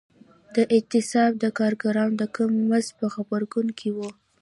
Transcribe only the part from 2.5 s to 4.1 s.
مزد په غبرګون کې و.